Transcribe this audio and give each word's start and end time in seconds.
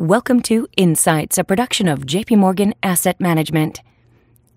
Welcome 0.00 0.42
to 0.42 0.68
Insights, 0.76 1.38
a 1.38 1.44
production 1.44 1.88
of 1.88 2.06
JP 2.06 2.38
Morgan 2.38 2.72
Asset 2.84 3.18
Management. 3.20 3.82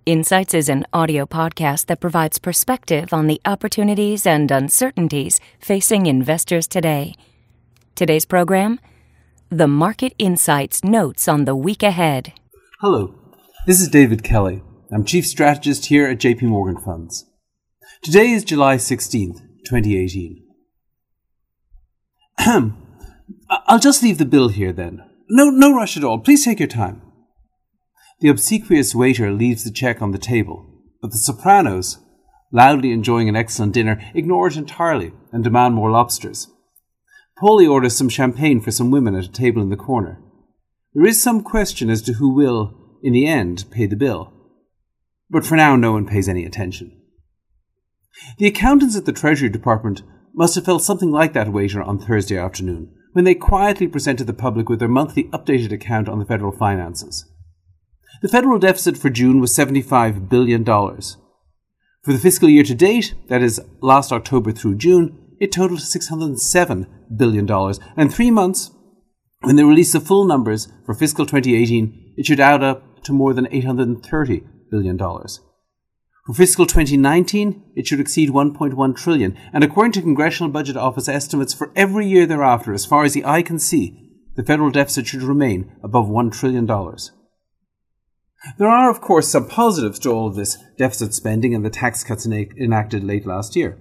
Insights 0.06 0.54
is 0.54 0.70
an 0.70 0.86
audio 0.94 1.26
podcast 1.26 1.88
that 1.88 2.00
provides 2.00 2.38
perspective 2.38 3.12
on 3.12 3.26
the 3.26 3.42
opportunities 3.44 4.28
and 4.28 4.52
uncertainties 4.52 5.40
facing 5.60 6.06
investors 6.06 6.68
today. 6.68 7.16
Today's 7.96 8.24
program 8.24 8.80
The 9.50 9.68
Market 9.68 10.14
Insights 10.20 10.84
Notes 10.84 11.28
on 11.28 11.46
the 11.46 11.56
Week 11.56 11.82
Ahead. 11.82 12.34
Hello, 12.80 13.16
this 13.66 13.82
is 13.82 13.90
David 13.90 14.24
Kelly. 14.24 14.62
I'm 14.94 15.04
Chief 15.06 15.26
Strategist 15.26 15.88
here 15.88 16.06
at 16.06 16.20
JP 16.20 16.44
Morgan 16.44 16.80
Funds. 16.80 17.26
Today 18.04 18.30
is 18.30 18.44
July 18.44 18.76
16th, 18.76 19.40
2018. 19.66 20.46
I'll 23.50 23.80
just 23.80 24.04
leave 24.04 24.20
the 24.20 24.26
bill 24.26 24.50
here 24.50 24.72
then. 24.72 25.08
No, 25.34 25.50
no 25.50 25.74
rush 25.74 25.96
at 25.96 26.04
all. 26.04 26.20
Please 26.20 26.44
take 26.44 26.60
your 26.60 26.68
time. 26.68 27.02
The 28.20 28.28
obsequious 28.28 28.94
waiter 28.94 29.32
leaves 29.32 29.64
the 29.64 29.72
check 29.72 30.02
on 30.02 30.12
the 30.12 30.18
table, 30.18 30.66
but 31.02 31.12
the 31.12 31.18
sopranos, 31.18 32.00
loudly 32.52 32.92
enjoying 32.92 33.30
an 33.30 33.38
excellent 33.38 33.74
dinner, 33.74 33.98
ignore 34.14 34.48
it 34.48 34.58
entirely 34.58 35.14
and 35.32 35.42
demand 35.42 35.74
more 35.74 35.90
lobsters. 35.90 36.50
Paulie 37.42 37.72
orders 37.72 37.96
some 37.96 38.10
champagne 38.10 38.60
for 38.60 38.72
some 38.72 38.92
women 38.92 39.16
at 39.16 39.24
a 39.24 39.32
table 39.32 39.62
in 39.62 39.70
the 39.70 39.78
corner. 39.78 40.22
There 40.94 41.06
is 41.06 41.24
some 41.24 41.44
question 41.44 41.90
as 41.90 42.02
to 42.02 42.14
who 42.14 42.36
will, 42.36 43.00
in 43.02 43.14
the 43.14 43.26
end, 43.26 43.64
pay 43.72 43.86
the 43.86 43.96
bill. 43.96 44.34
But 45.30 45.46
for 45.46 45.56
now, 45.56 45.78
no 45.78 45.94
one 45.94 46.06
pays 46.06 46.28
any 46.28 46.44
attention. 46.44 46.92
The 48.38 48.48
accountants 48.48 48.98
at 48.98 49.06
the 49.06 49.14
Treasury 49.14 49.48
Department 49.48 50.04
must 50.34 50.56
have 50.56 50.66
felt 50.66 50.84
something 50.84 51.10
like 51.10 51.32
that 51.32 51.54
waiter 51.54 51.82
on 51.82 52.00
Thursday 52.00 52.38
afternoon 52.38 52.94
when 53.14 53.26
they 53.26 53.36
quietly 53.36 53.88
presented 53.88 54.28
the 54.28 54.34
public 54.34 54.70
with 54.70 54.80
their 54.80 54.88
monthly 54.88 55.26
updated 55.26 55.72
account 55.72 56.08
on 56.08 56.20
the 56.20 56.26
federal 56.26 56.52
finances. 56.52 57.26
The 58.22 58.30
federal 58.30 58.60
deficit 58.60 58.98
for 58.98 59.10
June 59.10 59.40
was 59.40 59.56
$75 59.56 60.30
billion. 60.30 60.64
For 60.66 62.14
the 62.14 62.20
fiscal 62.20 62.50
year 62.50 62.64
to 62.64 62.76
date, 62.76 63.14
that 63.28 63.42
is 63.42 63.62
last 63.82 64.12
October 64.12 64.52
through 64.52 64.76
June, 64.76 65.36
it 65.40 65.52
totaled 65.52 65.80
$607 65.80 66.88
billion. 67.16 67.50
And 67.98 68.14
three 68.14 68.32
months, 68.32 68.72
when 69.42 69.56
they 69.56 69.64
release 69.64 69.94
the 69.94 70.00
full 70.00 70.26
numbers 70.26 70.68
for 70.86 70.94
fiscal 70.94 71.26
2018, 71.26 72.14
it 72.18 72.26
should 72.26 72.40
add 72.40 72.64
up 72.64 73.04
to 73.04 73.14
more 73.14 73.34
than 73.34 73.46
$830 73.48 74.44
billion. 74.70 75.00
For 76.26 76.34
fiscal 76.34 76.68
2019, 76.68 77.72
it 77.76 77.88
should 77.88 78.00
exceed 78.00 78.30
1.1 78.30 78.96
trillion, 78.96 79.36
and 79.52 79.64
according 79.64 79.94
to 79.94 80.02
Congressional 80.02 80.52
Budget 80.52 80.78
Office 80.78 81.10
estimates 81.10 81.54
for 81.54 81.72
every 81.76 82.08
year 82.08 82.28
thereafter, 82.28 82.74
as 82.74 82.86
far 82.86 83.04
as 83.04 83.14
the 83.14 83.26
eye 83.26 83.42
can 83.42 83.58
see, 83.58 84.12
the 84.36 84.44
federal 84.44 84.70
deficit 84.70 85.08
should 85.08 85.24
remain 85.24 85.76
above 85.84 86.06
$1 86.06 86.32
trillion. 86.32 86.68
There 88.58 88.70
are, 88.70 88.90
of 88.90 89.02
course, 89.02 89.28
some 89.28 89.48
positives 89.48 89.98
to 90.00 90.12
all 90.12 90.28
of 90.28 90.36
this 90.36 90.58
deficit 90.78 91.14
spending 91.14 91.56
and 91.56 91.66
the 91.66 91.70
tax 91.72 92.04
cuts 92.04 92.26
enacted 92.26 93.04
late 93.04 93.26
last 93.26 93.56
year. 93.56 93.80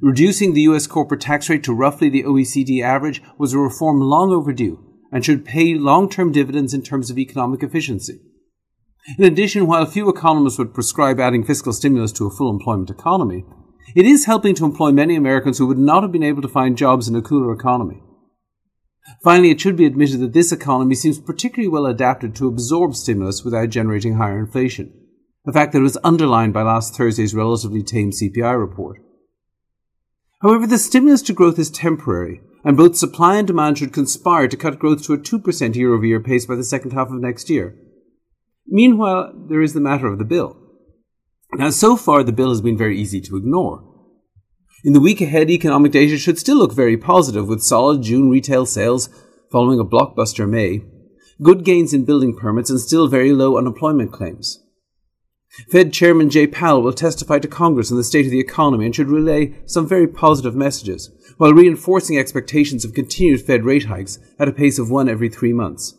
Reducing 0.00 0.54
the 0.54 0.62
US 0.62 0.86
corporate 0.86 1.20
tax 1.20 1.48
rate 1.48 1.62
to 1.64 1.74
roughly 1.74 2.08
the 2.08 2.24
OECD 2.24 2.82
average 2.82 3.22
was 3.38 3.52
a 3.52 3.58
reform 3.58 4.00
long 4.00 4.32
overdue 4.32 4.82
and 5.12 5.24
should 5.24 5.44
pay 5.44 5.74
long 5.74 6.08
term 6.08 6.32
dividends 6.32 6.72
in 6.72 6.82
terms 6.82 7.10
of 7.10 7.18
economic 7.18 7.62
efficiency. 7.62 8.20
In 9.18 9.24
addition, 9.24 9.66
while 9.66 9.84
few 9.84 10.08
economists 10.08 10.58
would 10.58 10.74
prescribe 10.74 11.18
adding 11.18 11.44
fiscal 11.44 11.72
stimulus 11.72 12.12
to 12.12 12.26
a 12.26 12.30
full 12.30 12.50
employment 12.50 12.90
economy, 12.90 13.44
it 13.96 14.06
is 14.06 14.26
helping 14.26 14.54
to 14.54 14.64
employ 14.64 14.92
many 14.92 15.16
Americans 15.16 15.58
who 15.58 15.66
would 15.66 15.78
not 15.78 16.02
have 16.02 16.12
been 16.12 16.22
able 16.22 16.42
to 16.42 16.48
find 16.48 16.78
jobs 16.78 17.08
in 17.08 17.16
a 17.16 17.22
cooler 17.22 17.52
economy. 17.52 18.00
Finally, 19.24 19.50
it 19.50 19.60
should 19.60 19.76
be 19.76 19.86
admitted 19.86 20.20
that 20.20 20.32
this 20.32 20.52
economy 20.52 20.94
seems 20.94 21.18
particularly 21.18 21.68
well 21.68 21.86
adapted 21.86 22.34
to 22.36 22.46
absorb 22.46 22.94
stimulus 22.94 23.44
without 23.44 23.70
generating 23.70 24.14
higher 24.14 24.38
inflation, 24.38 24.92
a 25.46 25.52
fact 25.52 25.72
that 25.72 25.80
was 25.80 25.98
underlined 26.04 26.52
by 26.52 26.62
last 26.62 26.94
Thursday's 26.94 27.34
relatively 27.34 27.82
tame 27.82 28.12
CPI 28.12 28.58
report. 28.58 29.02
However, 30.40 30.66
the 30.66 30.78
stimulus 30.78 31.22
to 31.22 31.32
growth 31.32 31.58
is 31.58 31.70
temporary, 31.70 32.40
and 32.64 32.76
both 32.76 32.96
supply 32.96 33.36
and 33.36 33.46
demand 33.46 33.78
should 33.78 33.92
conspire 33.92 34.46
to 34.46 34.56
cut 34.56 34.78
growth 34.78 35.02
to 35.04 35.12
a 35.12 35.18
2% 35.18 35.74
year 35.74 35.92
over 35.92 36.06
year 36.06 36.20
pace 36.20 36.46
by 36.46 36.54
the 36.54 36.64
second 36.64 36.92
half 36.92 37.08
of 37.08 37.20
next 37.20 37.50
year. 37.50 37.76
Meanwhile, 38.66 39.46
there 39.48 39.60
is 39.60 39.74
the 39.74 39.80
matter 39.80 40.06
of 40.06 40.18
the 40.18 40.24
bill. 40.24 40.56
Now, 41.54 41.70
so 41.70 41.96
far, 41.96 42.22
the 42.22 42.32
bill 42.32 42.48
has 42.48 42.60
been 42.60 42.78
very 42.78 42.98
easy 42.98 43.20
to 43.22 43.36
ignore. 43.36 43.84
In 44.84 44.94
the 44.94 45.00
week 45.00 45.20
ahead, 45.20 45.50
economic 45.50 45.92
data 45.92 46.16
should 46.18 46.38
still 46.38 46.56
look 46.56 46.72
very 46.72 46.96
positive, 46.96 47.46
with 47.46 47.62
solid 47.62 48.02
June 48.02 48.30
retail 48.30 48.66
sales 48.66 49.08
following 49.50 49.78
a 49.78 49.84
blockbuster 49.84 50.48
May, 50.48 50.82
good 51.42 51.64
gains 51.64 51.92
in 51.92 52.04
building 52.04 52.36
permits, 52.36 52.70
and 52.70 52.80
still 52.80 53.06
very 53.06 53.32
low 53.32 53.58
unemployment 53.58 54.12
claims. 54.12 54.58
Fed 55.70 55.92
Chairman 55.92 56.30
Jay 56.30 56.46
Powell 56.46 56.82
will 56.82 56.94
testify 56.94 57.38
to 57.38 57.46
Congress 57.46 57.90
on 57.90 57.98
the 57.98 58.04
state 58.04 58.24
of 58.24 58.30
the 58.30 58.40
economy 58.40 58.86
and 58.86 58.96
should 58.96 59.10
relay 59.10 59.54
some 59.66 59.86
very 59.86 60.08
positive 60.08 60.54
messages, 60.54 61.10
while 61.36 61.52
reinforcing 61.52 62.18
expectations 62.18 62.86
of 62.86 62.94
continued 62.94 63.42
Fed 63.42 63.62
rate 63.62 63.84
hikes 63.84 64.18
at 64.38 64.48
a 64.48 64.52
pace 64.52 64.78
of 64.78 64.90
one 64.90 65.10
every 65.10 65.28
three 65.28 65.52
months. 65.52 65.94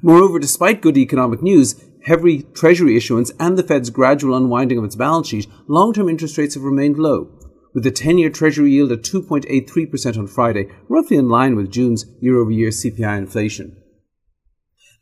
Moreover, 0.00 0.38
despite 0.38 0.80
good 0.80 0.96
economic 0.96 1.42
news, 1.42 1.74
heavy 2.04 2.42
Treasury 2.54 2.96
issuance, 2.96 3.30
and 3.38 3.58
the 3.58 3.62
Fed's 3.62 3.90
gradual 3.90 4.36
unwinding 4.36 4.78
of 4.78 4.84
its 4.84 4.96
balance 4.96 5.28
sheet, 5.28 5.46
long 5.68 5.92
term 5.92 6.08
interest 6.08 6.38
rates 6.38 6.54
have 6.54 6.64
remained 6.64 6.98
low, 6.98 7.30
with 7.74 7.84
the 7.84 7.90
10 7.90 8.18
year 8.18 8.30
Treasury 8.30 8.70
yield 8.70 8.92
at 8.92 9.02
2.83% 9.02 10.18
on 10.18 10.26
Friday, 10.26 10.68
roughly 10.88 11.16
in 11.16 11.28
line 11.28 11.56
with 11.56 11.70
June's 11.70 12.06
year 12.20 12.38
over 12.38 12.50
year 12.50 12.70
CPI 12.70 13.18
inflation. 13.18 13.76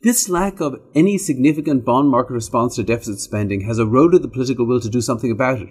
This 0.01 0.29
lack 0.29 0.59
of 0.59 0.81
any 0.95 1.19
significant 1.19 1.85
bond 1.85 2.09
market 2.09 2.33
response 2.33 2.75
to 2.75 2.83
deficit 2.83 3.19
spending 3.19 3.61
has 3.61 3.77
eroded 3.77 4.23
the 4.23 4.27
political 4.27 4.65
will 4.65 4.81
to 4.81 4.89
do 4.89 4.99
something 4.99 5.31
about 5.31 5.61
it, 5.61 5.69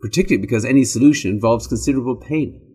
particularly 0.00 0.40
because 0.40 0.66
any 0.66 0.84
solution 0.84 1.30
involves 1.30 1.66
considerable 1.66 2.16
pain. 2.16 2.73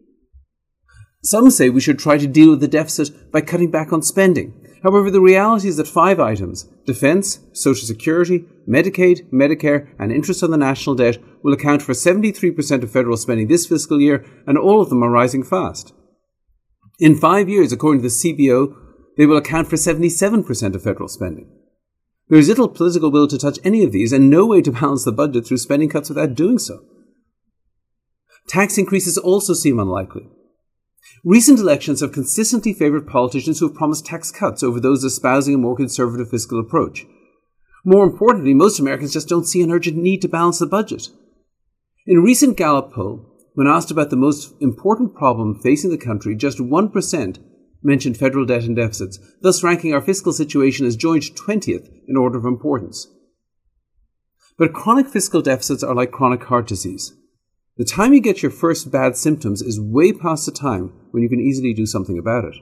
Some 1.23 1.51
say 1.51 1.69
we 1.69 1.81
should 1.81 1.99
try 1.99 2.17
to 2.17 2.27
deal 2.27 2.51
with 2.51 2.61
the 2.61 2.67
deficit 2.67 3.31
by 3.31 3.41
cutting 3.41 3.71
back 3.71 3.91
on 3.91 4.01
spending, 4.01 4.53
However, 4.83 5.11
the 5.11 5.21
reality 5.21 5.67
is 5.67 5.77
that 5.77 5.87
five 5.87 6.19
items 6.19 6.63
defence, 6.85 7.39
Social 7.53 7.85
Security, 7.85 8.45
Medicaid, 8.67 9.29
Medicare, 9.31 9.89
and 9.99 10.11
interest 10.11 10.41
on 10.41 10.51
the 10.51 10.57
national 10.57 10.95
debt 10.95 11.17
will 11.43 11.53
account 11.53 11.81
for 11.81 11.93
73% 11.93 12.83
of 12.83 12.91
federal 12.91 13.17
spending 13.17 13.47
this 13.47 13.67
fiscal 13.67 13.99
year, 13.99 14.25
and 14.47 14.57
all 14.57 14.81
of 14.81 14.89
them 14.89 15.03
are 15.03 15.09
rising 15.09 15.43
fast. 15.43 15.93
In 16.99 17.15
five 17.15 17.47
years, 17.47 17.71
according 17.71 18.01
to 18.01 18.09
the 18.09 18.13
CBO, 18.13 18.75
they 19.17 19.25
will 19.25 19.37
account 19.37 19.67
for 19.67 19.75
77% 19.75 20.75
of 20.75 20.83
federal 20.83 21.09
spending. 21.09 21.49
There 22.29 22.39
is 22.39 22.47
little 22.47 22.69
political 22.69 23.11
will 23.11 23.27
to 23.27 23.37
touch 23.37 23.59
any 23.63 23.83
of 23.83 23.91
these, 23.91 24.11
and 24.11 24.29
no 24.29 24.45
way 24.45 24.61
to 24.61 24.71
balance 24.71 25.05
the 25.05 25.11
budget 25.11 25.45
through 25.45 25.57
spending 25.57 25.89
cuts 25.89 26.09
without 26.09 26.35
doing 26.35 26.57
so. 26.57 26.79
Tax 28.47 28.77
increases 28.77 29.17
also 29.17 29.53
seem 29.53 29.79
unlikely. 29.79 30.27
Recent 31.23 31.59
elections 31.59 32.01
have 32.01 32.11
consistently 32.11 32.73
favoured 32.73 33.07
politicians 33.07 33.59
who 33.59 33.67
have 33.67 33.75
promised 33.75 34.05
tax 34.05 34.31
cuts 34.31 34.63
over 34.63 34.79
those 34.79 35.03
espousing 35.03 35.55
a 35.55 35.57
more 35.57 35.75
conservative 35.75 36.29
fiscal 36.29 36.59
approach. 36.59 37.05
More 37.83 38.05
importantly, 38.05 38.53
most 38.53 38.79
Americans 38.79 39.13
just 39.13 39.27
don't 39.27 39.47
see 39.47 39.61
an 39.61 39.71
urgent 39.71 39.97
need 39.97 40.21
to 40.21 40.27
balance 40.27 40.59
the 40.59 40.65
budget. 40.65 41.09
In 42.05 42.17
a 42.17 42.21
recent 42.21 42.57
Gallup 42.57 42.93
poll, 42.93 43.25
when 43.53 43.67
asked 43.67 43.91
about 43.91 44.09
the 44.09 44.15
most 44.15 44.53
important 44.61 45.15
problem 45.15 45.59
facing 45.61 45.89
the 45.89 45.97
country, 45.97 46.35
just 46.35 46.59
1% 46.59 47.37
mentioned 47.81 48.17
federal 48.17 48.45
debt 48.45 48.63
and 48.63 48.75
deficits, 48.75 49.19
thus 49.41 49.63
ranking 49.63 49.93
our 49.93 50.01
fiscal 50.01 50.33
situation 50.33 50.85
as 50.85 50.95
joint 50.95 51.23
20th 51.35 51.89
in 52.07 52.17
order 52.17 52.37
of 52.37 52.45
importance. 52.45 53.07
But 54.57 54.73
chronic 54.73 55.07
fiscal 55.07 55.41
deficits 55.41 55.83
are 55.83 55.95
like 55.95 56.11
chronic 56.11 56.43
heart 56.43 56.67
disease. 56.67 57.13
The 57.79 57.85
time 57.85 58.13
you 58.13 58.19
get 58.19 58.43
your 58.43 58.51
first 58.51 58.91
bad 58.91 59.15
symptoms 59.15 59.61
is 59.61 59.79
way 59.79 60.11
past 60.11 60.45
the 60.45 60.51
time 60.51 60.91
when 61.11 61.23
you 61.23 61.29
can 61.29 61.39
easily 61.39 61.73
do 61.73 61.85
something 61.85 62.19
about 62.19 62.43
it. 62.43 62.55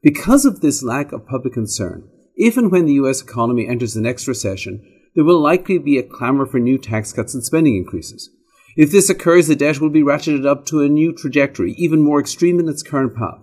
Because 0.00 0.44
of 0.44 0.60
this 0.60 0.84
lack 0.84 1.10
of 1.10 1.26
public 1.26 1.54
concern, 1.54 2.08
if 2.36 2.56
and 2.56 2.70
when 2.70 2.86
the 2.86 2.92
US 2.92 3.20
economy 3.20 3.66
enters 3.66 3.94
the 3.94 4.00
next 4.00 4.28
recession, 4.28 4.80
there 5.16 5.24
will 5.24 5.40
likely 5.40 5.78
be 5.78 5.98
a 5.98 6.04
clamour 6.04 6.46
for 6.46 6.60
new 6.60 6.78
tax 6.78 7.12
cuts 7.12 7.34
and 7.34 7.42
spending 7.42 7.74
increases. 7.74 8.30
If 8.76 8.92
this 8.92 9.10
occurs, 9.10 9.48
the 9.48 9.56
debt 9.56 9.80
will 9.80 9.90
be 9.90 10.02
ratcheted 10.02 10.46
up 10.46 10.66
to 10.66 10.82
a 10.82 10.88
new 10.88 11.12
trajectory, 11.12 11.72
even 11.72 12.00
more 12.00 12.20
extreme 12.20 12.58
than 12.58 12.68
its 12.68 12.84
current 12.84 13.16
path. 13.16 13.40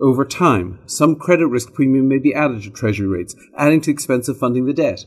Over 0.00 0.24
time, 0.24 0.78
some 0.86 1.16
credit 1.16 1.48
risk 1.48 1.74
premium 1.74 2.08
may 2.08 2.18
be 2.18 2.32
added 2.32 2.62
to 2.62 2.70
Treasury 2.70 3.08
rates, 3.08 3.36
adding 3.58 3.82
to 3.82 3.90
expense 3.90 4.26
of 4.28 4.38
funding 4.38 4.64
the 4.64 4.72
debt. 4.72 5.04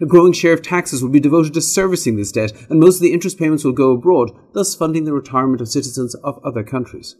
A 0.00 0.06
growing 0.06 0.32
share 0.32 0.52
of 0.52 0.62
taxes 0.62 1.02
will 1.02 1.10
be 1.10 1.20
devoted 1.20 1.54
to 1.54 1.60
servicing 1.60 2.16
this 2.16 2.32
debt, 2.32 2.52
and 2.68 2.80
most 2.80 2.96
of 2.96 3.02
the 3.02 3.12
interest 3.12 3.38
payments 3.38 3.64
will 3.64 3.72
go 3.72 3.92
abroad, 3.92 4.30
thus 4.52 4.74
funding 4.74 5.04
the 5.04 5.12
retirement 5.12 5.60
of 5.60 5.68
citizens 5.68 6.14
of 6.16 6.38
other 6.44 6.64
countries. 6.64 7.16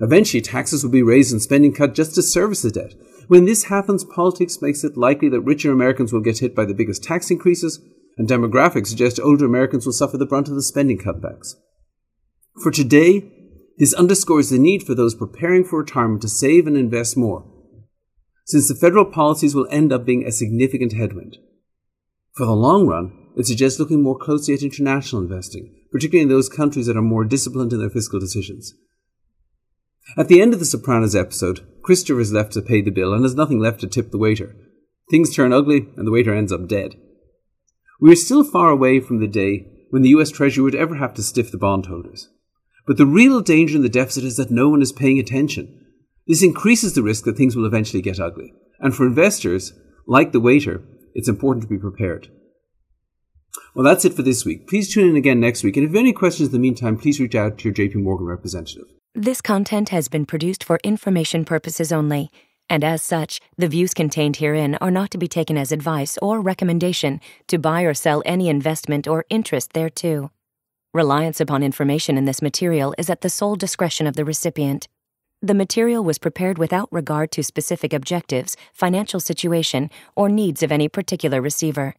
Eventually, 0.00 0.42
taxes 0.42 0.84
will 0.84 0.90
be 0.90 1.02
raised 1.02 1.32
and 1.32 1.40
spending 1.40 1.72
cut 1.72 1.94
just 1.94 2.14
to 2.14 2.22
service 2.22 2.62
the 2.62 2.70
debt. 2.70 2.94
When 3.28 3.46
this 3.46 3.64
happens, 3.64 4.04
politics 4.04 4.60
makes 4.60 4.84
it 4.84 4.96
likely 4.96 5.28
that 5.30 5.40
richer 5.40 5.72
Americans 5.72 6.12
will 6.12 6.20
get 6.20 6.38
hit 6.38 6.54
by 6.54 6.66
the 6.66 6.74
biggest 6.74 7.02
tax 7.02 7.30
increases, 7.30 7.80
and 8.18 8.28
demographics 8.28 8.88
suggest 8.88 9.18
older 9.18 9.46
Americans 9.46 9.86
will 9.86 9.92
suffer 9.92 10.18
the 10.18 10.26
brunt 10.26 10.48
of 10.48 10.54
the 10.54 10.62
spending 10.62 10.98
cutbacks. 10.98 11.54
For 12.62 12.70
today, 12.70 13.32
This 13.78 13.92
underscores 13.92 14.48
the 14.48 14.58
need 14.58 14.82
for 14.82 14.94
those 14.94 15.14
preparing 15.14 15.64
for 15.64 15.80
retirement 15.80 16.22
to 16.22 16.28
save 16.28 16.66
and 16.66 16.76
invest 16.76 17.16
more, 17.16 17.44
since 18.46 18.68
the 18.68 18.74
federal 18.74 19.04
policies 19.04 19.54
will 19.54 19.68
end 19.70 19.92
up 19.92 20.06
being 20.06 20.24
a 20.24 20.32
significant 20.32 20.92
headwind. 20.92 21.36
For 22.34 22.46
the 22.46 22.52
long 22.52 22.86
run, 22.86 23.12
it 23.36 23.46
suggests 23.46 23.78
looking 23.78 24.02
more 24.02 24.16
closely 24.16 24.54
at 24.54 24.62
international 24.62 25.20
investing, 25.20 25.74
particularly 25.92 26.22
in 26.22 26.28
those 26.28 26.48
countries 26.48 26.86
that 26.86 26.96
are 26.96 27.02
more 27.02 27.24
disciplined 27.24 27.72
in 27.72 27.80
their 27.80 27.90
fiscal 27.90 28.18
decisions. 28.20 28.74
At 30.16 30.28
the 30.28 30.40
end 30.40 30.54
of 30.54 30.60
the 30.60 30.64
Sopranos 30.64 31.16
episode, 31.16 31.66
Christopher 31.82 32.20
is 32.20 32.32
left 32.32 32.52
to 32.52 32.62
pay 32.62 32.80
the 32.80 32.90
bill 32.90 33.12
and 33.12 33.24
has 33.24 33.34
nothing 33.34 33.58
left 33.58 33.80
to 33.80 33.88
tip 33.88 34.10
the 34.10 34.18
waiter. 34.18 34.54
Things 35.10 35.34
turn 35.34 35.52
ugly, 35.52 35.88
and 35.96 36.06
the 36.06 36.12
waiter 36.12 36.34
ends 36.34 36.52
up 36.52 36.68
dead. 36.68 36.94
We 38.00 38.12
are 38.12 38.16
still 38.16 38.44
far 38.44 38.70
away 38.70 39.00
from 39.00 39.18
the 39.18 39.26
day 39.26 39.66
when 39.90 40.02
the 40.02 40.10
US 40.10 40.30
Treasury 40.30 40.62
would 40.62 40.74
ever 40.74 40.96
have 40.96 41.14
to 41.14 41.22
stiff 41.22 41.50
the 41.50 41.58
bondholders. 41.58 42.28
But 42.86 42.96
the 42.96 43.06
real 43.06 43.40
danger 43.40 43.76
in 43.76 43.82
the 43.82 43.88
deficit 43.88 44.24
is 44.24 44.36
that 44.36 44.50
no 44.50 44.68
one 44.68 44.82
is 44.82 44.92
paying 44.92 45.18
attention. 45.18 45.85
This 46.26 46.42
increases 46.42 46.94
the 46.94 47.02
risk 47.02 47.24
that 47.24 47.36
things 47.36 47.56
will 47.56 47.66
eventually 47.66 48.02
get 48.02 48.20
ugly. 48.20 48.52
And 48.80 48.94
for 48.94 49.06
investors, 49.06 49.72
like 50.06 50.32
the 50.32 50.40
waiter, 50.40 50.82
it's 51.14 51.28
important 51.28 51.62
to 51.62 51.68
be 51.68 51.78
prepared. 51.78 52.28
Well, 53.74 53.84
that's 53.84 54.04
it 54.04 54.14
for 54.14 54.22
this 54.22 54.44
week. 54.44 54.68
Please 54.68 54.92
tune 54.92 55.08
in 55.08 55.16
again 55.16 55.40
next 55.40 55.62
week. 55.62 55.76
And 55.76 55.84
if 55.84 55.90
you 55.90 55.96
have 55.96 56.02
any 56.02 56.12
questions 56.12 56.48
in 56.48 56.52
the 56.52 56.58
meantime, 56.58 56.98
please 56.98 57.20
reach 57.20 57.34
out 57.34 57.58
to 57.58 57.64
your 57.64 57.74
JP 57.74 57.96
Morgan 57.96 58.26
representative. 58.26 58.84
This 59.14 59.40
content 59.40 59.90
has 59.90 60.08
been 60.08 60.26
produced 60.26 60.62
for 60.62 60.78
information 60.84 61.44
purposes 61.44 61.90
only, 61.90 62.30
and 62.68 62.84
as 62.84 63.02
such, 63.02 63.40
the 63.56 63.68
views 63.68 63.94
contained 63.94 64.36
herein 64.36 64.74
are 64.76 64.90
not 64.90 65.10
to 65.12 65.18
be 65.18 65.28
taken 65.28 65.56
as 65.56 65.72
advice 65.72 66.18
or 66.20 66.40
recommendation 66.40 67.20
to 67.46 67.58
buy 67.58 67.82
or 67.82 67.94
sell 67.94 68.22
any 68.26 68.48
investment 68.48 69.06
or 69.06 69.24
interest 69.30 69.72
thereto. 69.72 70.30
Reliance 70.92 71.40
upon 71.40 71.62
information 71.62 72.18
in 72.18 72.24
this 72.24 72.42
material 72.42 72.94
is 72.98 73.08
at 73.08 73.20
the 73.20 73.30
sole 73.30 73.56
discretion 73.56 74.06
of 74.06 74.16
the 74.16 74.24
recipient. 74.24 74.88
The 75.46 75.54
material 75.54 76.02
was 76.02 76.18
prepared 76.18 76.58
without 76.58 76.92
regard 76.92 77.30
to 77.30 77.44
specific 77.44 77.92
objectives, 77.92 78.56
financial 78.72 79.20
situation, 79.20 79.90
or 80.16 80.28
needs 80.28 80.60
of 80.60 80.72
any 80.72 80.88
particular 80.88 81.40
receiver. 81.40 81.94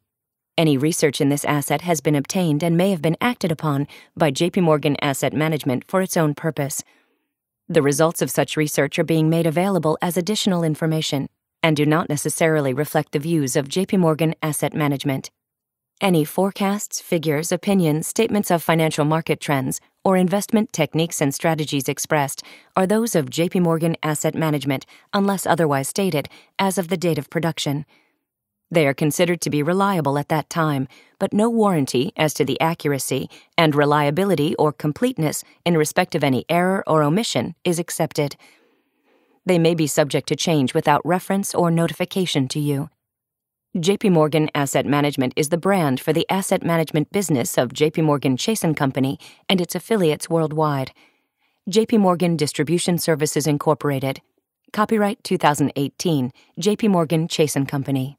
Any 0.57 0.77
research 0.77 1.21
in 1.21 1.29
this 1.29 1.45
asset 1.45 1.79
has 1.83 2.01
been 2.01 2.13
obtained 2.13 2.61
and 2.61 2.75
may 2.75 2.91
have 2.91 3.01
been 3.01 3.15
acted 3.21 3.49
upon 3.49 3.87
by 4.17 4.31
JP 4.31 4.63
Morgan 4.63 4.97
Asset 5.01 5.31
Management 5.31 5.85
for 5.87 6.01
its 6.01 6.17
own 6.17 6.35
purpose. 6.35 6.83
The 7.69 7.81
results 7.81 8.21
of 8.21 8.29
such 8.29 8.57
research 8.57 8.99
are 8.99 9.05
being 9.05 9.29
made 9.29 9.47
available 9.47 9.97
as 10.01 10.17
additional 10.17 10.65
information 10.65 11.29
and 11.63 11.77
do 11.77 11.85
not 11.85 12.09
necessarily 12.09 12.73
reflect 12.73 13.13
the 13.13 13.19
views 13.19 13.55
of 13.55 13.69
JP 13.69 13.99
Morgan 13.99 14.35
Asset 14.43 14.73
Management. 14.73 15.29
Any 15.99 16.25
forecasts, 16.25 17.01
figures, 17.01 17.51
opinions, 17.51 18.05
statements 18.05 18.51
of 18.51 18.61
financial 18.61 19.03
market 19.03 19.39
trends, 19.39 19.81
or 20.05 20.15
investment 20.15 20.71
techniques 20.71 21.21
and 21.21 21.33
strategies 21.33 21.89
expressed 21.89 22.43
are 22.75 22.85
those 22.85 23.15
of 23.15 23.31
JP 23.31 23.63
Morgan 23.63 23.97
Asset 24.03 24.35
Management 24.35 24.85
unless 25.11 25.47
otherwise 25.47 25.89
stated 25.89 26.29
as 26.59 26.77
of 26.77 26.89
the 26.89 26.97
date 26.97 27.17
of 27.17 27.31
production. 27.31 27.83
They 28.69 28.85
are 28.85 28.93
considered 28.93 29.41
to 29.41 29.49
be 29.49 29.63
reliable 29.63 30.19
at 30.19 30.29
that 30.29 30.51
time, 30.51 30.87
but 31.17 31.33
no 31.33 31.49
warranty 31.49 32.11
as 32.15 32.31
to 32.35 32.45
the 32.45 32.61
accuracy 32.61 33.27
and 33.57 33.73
reliability 33.73 34.53
or 34.57 34.71
completeness 34.71 35.43
in 35.65 35.77
respect 35.77 36.13
of 36.13 36.23
any 36.23 36.45
error 36.47 36.83
or 36.85 37.01
omission 37.01 37.55
is 37.63 37.79
accepted. 37.79 38.35
They 39.47 39.57
may 39.57 39.73
be 39.73 39.87
subject 39.87 40.27
to 40.27 40.35
change 40.35 40.75
without 40.75 41.03
reference 41.03 41.55
or 41.55 41.71
notification 41.71 42.47
to 42.49 42.59
you. 42.59 42.89
JP 43.77 44.13
Morgan 44.13 44.49
Asset 44.55 44.87
Management 44.87 45.33
is 45.35 45.49
the 45.49 45.57
brand 45.57 45.99
for 45.99 46.11
the 46.11 46.25
asset 46.31 46.63
management 46.63 47.11
business 47.11 47.59
of 47.59 47.69
JP 47.73 48.05
Morgan 48.05 48.35
Chase 48.35 48.65
& 48.69 48.75
Company 48.75 49.19
and 49.47 49.61
its 49.61 49.75
affiliates 49.75 50.27
worldwide. 50.27 50.93
JP 51.69 51.99
Morgan 51.99 52.35
Distribution 52.35 52.97
Services 52.97 53.45
Incorporated. 53.45 54.19
Copyright 54.73 55.23
2018. 55.23 56.31
JP 56.59 56.89
Morgan 56.89 57.27
Chase 57.27 57.55
& 57.63 57.67
Company. 57.67 58.17